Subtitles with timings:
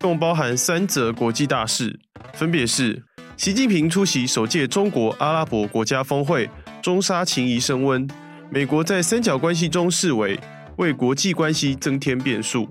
[0.00, 2.00] 共包含三则国际大事，
[2.32, 3.02] 分别是：
[3.36, 6.48] 习近平出席首届中国阿拉伯国家峰会，
[6.80, 8.08] 中沙情谊升温；
[8.48, 10.40] 美国在三角关系中示威，
[10.78, 12.66] 为国际关系增添变数。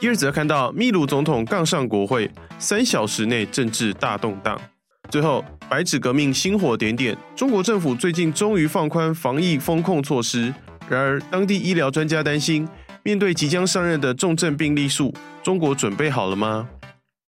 [0.00, 4.58] 第二则看到秘鲁总统杠上国会，三小时内政治大动荡。
[5.10, 10.54] 最后，白纸革命星火点点，中国政府最近终于放宽防疫封控措施，
[10.88, 12.66] 然而当地医疗专家担心。
[13.06, 16.68] 面对即将上任的重症病例数，中国准备好了吗？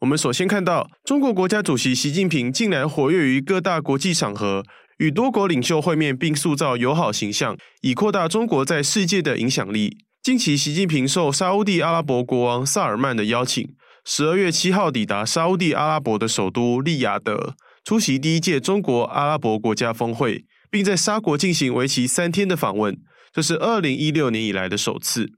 [0.00, 4.62] 我们首先看到，中国国家主席习近平近来活跃于各大国际场合，
[4.98, 9.96] 与多国领袖会面，并塑造友好形象，以扩大中国在世界的影响力。
[10.22, 13.66] 近期，习近平受沙乌地阿拉伯国王萨尔曼的邀请，
[14.04, 22.98] 十二月七号抵达沙乌地阿拉伯的首都利雅得，出席第一届中国阿拉伯国家峰会，并在沙国进行为期三天的访问，
[23.32, 25.32] 这是二零一六年以来的首次。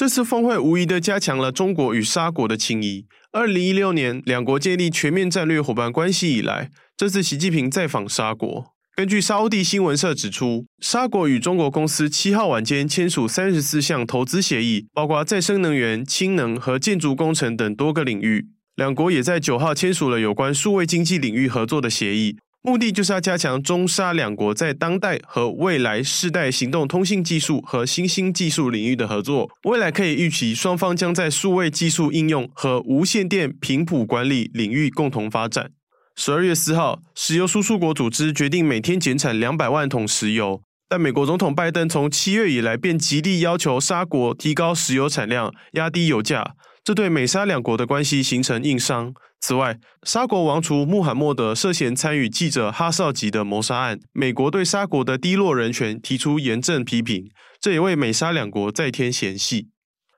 [0.00, 3.04] 这次峰会无疑地加强了中国与沙国的情谊。
[3.32, 8.72] 二零一六年，两国建立全面战略伙伴关系以来，这次习近平再访沙国。
[8.96, 18.46] 根据沙乌地新闻社指出，沙国与中国公司七号晚间签署三十四项投资协议，包括再生能源、氢能和建筑工程等多个领域。
[18.76, 22.38] 两国也在九号签署了有关数位经济领域合作的协议。
[22.62, 29.48] 目的就是要加强中沙两国在当代和未来世代行动通信技术和新兴技术领域的合作。
[29.64, 35.70] 未来可以预期，双方将在数位技术应用和无线电频谱管理领域共同发展。
[36.16, 46.54] 十二月四号，石油输出国组织决定每天减产两百万桶石油，但美国总统拜登从七月以来便极力要求沙国提高石油产量，压低油价，
[46.84, 49.14] 这对美沙两国的关系形成硬伤。
[49.40, 59.68] 此外，沙国王储穆罕默德涉嫌参与记者哈绍吉的谋杀案，美国对沙国的低落人权提出严正批评，这也为美沙两国再添嫌隙。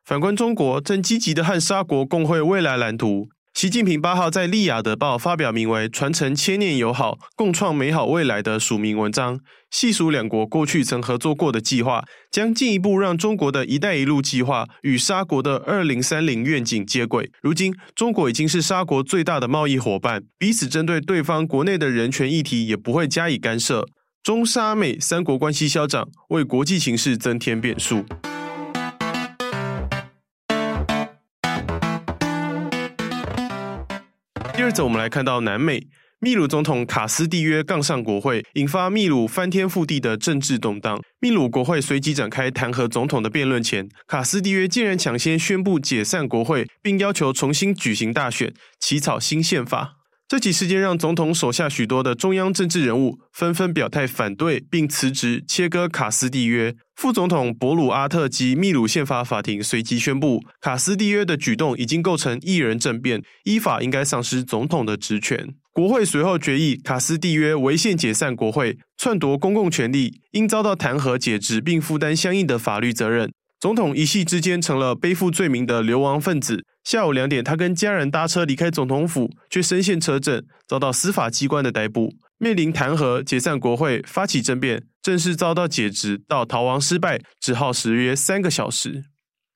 [0.04, 3.28] 反观中国，正积极的和沙国共绘未来蓝图。
[3.54, 9.38] 习近平八号在《利雅得报》发表名为《传承千年友好，共创美好未来》的署名文章，
[9.70, 17.30] 细数两国过去曾合作过的计划，将进一步让中国的一带一路计划与沙国的二零三零愿景接轨。
[17.42, 23.86] 如今，中国已经是沙国最大的贸易伙伴，彼此针对对方国内的人权议题也不会加以干涉。
[24.24, 28.04] 中沙美三国关系消长，为国际情势增添变数。
[34.72, 35.86] 接着，我们来看到南美
[36.18, 40.98] 秘鲁总统卡斯蒂约杠上国会，引发秘鲁翻天覆地的政治动荡。
[41.20, 49.96] 秘鲁国会随即展开弹劾总统的辩论前，卡斯蒂约竟然抢先宣布解散国会，并要求重新举行大选，起草新宪法。
[50.32, 56.74] 这起事件让总统手下许多的中央政治人物纷纷表态反对，并辞职，切割卡斯蒂约。
[56.96, 65.46] 副总统博鲁阿特及秘鲁宪法法庭随即宣布，卡斯蒂约的举动已经构成一人政变，依法应该丧失总统的职权。
[65.70, 73.30] 国会随后决议，卡斯蒂约违宪解散国会，篡夺公共权力，应遭到弹劾解职，并负担相应的法律责任。
[73.60, 76.64] 总统一夕之间成了背负罪名的流亡分子。
[76.84, 82.12] 下午两点，他跟家人搭车离开总统府，却身陷车阵，遭到司法机关的逮捕。
[82.38, 89.04] 面临弹劾、解散国会、发起政变、正式遭到解职到逃亡失败，只耗时约三个小时。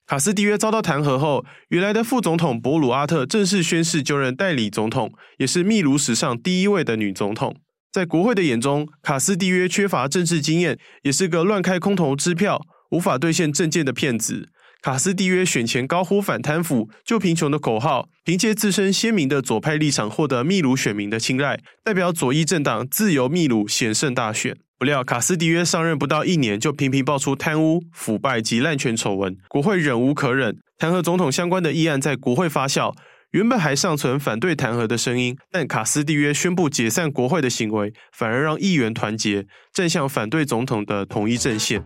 [0.07, 7.57] 卡斯蒂约遭到弹劾后，原来的副总统博鲁阿特正式宣誓就任代理总统，也是秘鲁史上第一位的女总统。
[7.91, 12.61] 在国会的眼中，卡斯蒂约缺乏政治经验，也是个乱开空头支票、
[12.93, 14.49] 无法兑现政见的骗子。
[14.83, 24.57] 卡斯蒂约选前高呼反贪腐、救贫穷的口号，凭借自身鲜明的左派立场获得秘鲁选民的青睐，代表左翼政党自由秘鲁险胜大选。
[24.79, 32.95] 不料卡斯蒂约上任不到一年，就频频爆出贪污、腐败及滥权丑闻，国会忍无可忍，弹劾总统相关的议案在国会发酵。
[33.33, 41.85] 原本还尚存反对弹劾的声音，但卡斯蒂约宣布解散国会的行为，反而让议员团结，正向反对总统的统一阵线。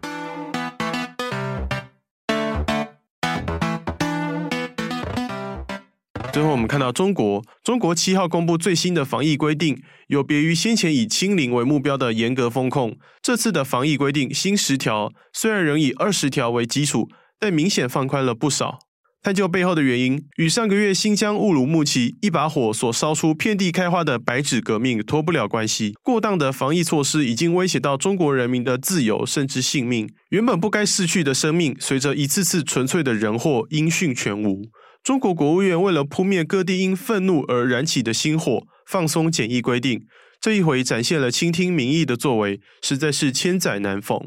[6.32, 17.08] 最后，我们看到中国，中国七号公布最新的防疫规定，有别于先前以清零为目标的严格封控，这次的防疫规定新十条，虽然仍以二十条为基础，
[17.40, 18.78] 但明显放宽了不少。
[19.22, 25.94] 探究背后的原因，与上个月新疆乌鲁木齐一把火所烧出遍地开花的白纸革命脱不了关系。
[26.02, 34.62] 过当的防疫措施已经威胁到中国人民的自由甚至性命，原本不该逝去的生命，随着一次次纯粹的人祸音讯全无。
[35.02, 40.06] 中国国务院为了扑灭各地因愤怒而燃起的星火，放松检疫规定，
[40.40, 44.20] 这一回展现了倾听民意的作为，实在是千载难逢。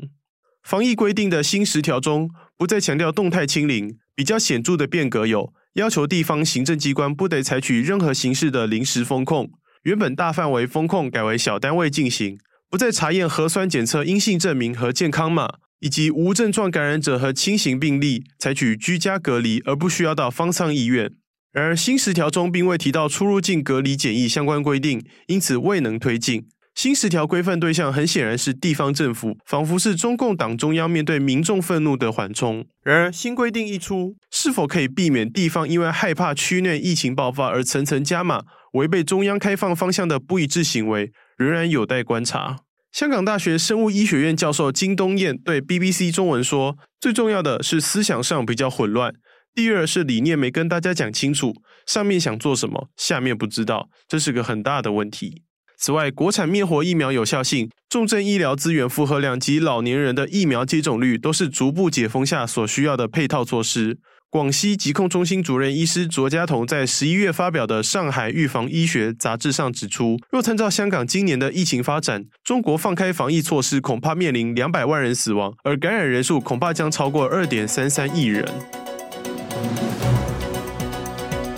[0.64, 3.98] 防疫规定的新十条中，不再强调动态清零。
[4.16, 9.50] 比较显著的变革有：要求地方行政机关不得采取任何形式的临时封控，
[9.84, 12.38] 原本大范围封控改为小单位进行，
[12.70, 21.12] 不再查验核酸检测阴性证明和健康码，以及无症状感染者和轻型病例采取居家隔离，而不需要到方舱医院。
[21.52, 26.48] 然而新十条中并未提到出入境隔离检疫相关规定，因此未能推进。
[26.74, 32.66] 新十条规范对象很显然是地方政府，仿佛是中共党中央面对民众愤怒的缓冲。
[32.86, 38.44] 然而，新规定一出，是否可以避免地方因为害怕区内疫情爆发而层层加码，
[38.76, 42.62] 违背中央开放方向的不一致行为，仍然有待观察。
[42.94, 49.16] 香港大学生物医学院教授金东彦对 BBC 中文说：“最重要的是思想上比较混乱，
[49.56, 51.56] 第二是理念没跟大家讲清楚，
[51.88, 55.42] 上面想做什么，下面不知道，这是个很大的问题。”
[55.76, 63.98] 此外，国产灭活疫苗有效性、重症医疗资源负荷量及老年人的疫苗接种率，都是逐步解封下所需要的配套措施。
[64.34, 78.44] 广西疾控中心主任医师卓家彤在十一月发表的《上海预防医学杂志》上指出，若参照香港今年的疫情发展，中国放开防疫措施，恐怕面临两百万人死亡，而感染人数恐怕将超过二点三三亿人。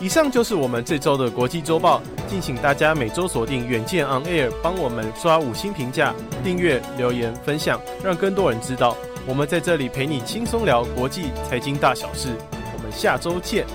[0.02, 6.14] 以上就是我们这周的国际周报，敬请大家每周锁定远见 On Air，帮我们刷五星评价、
[6.44, 12.36] 订阅、留言、分享，让更多人知道我们在这里陪你轻松聊国际财经大小事。
[12.96, 13.66] 下周见。